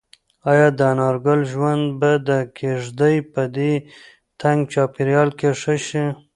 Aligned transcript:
ایا 0.51 0.67
د 0.77 0.79
انارګل 0.93 1.39
ژوند 1.51 1.83
به 1.99 2.11
د 2.29 2.29
کيږدۍ 2.57 3.15
په 3.33 3.43
دې 3.55 3.71
تنګ 4.41 4.59
چاپېریال 4.73 5.29
کې 5.39 5.49
ښه 5.61 5.75
شي؟ 5.87 6.05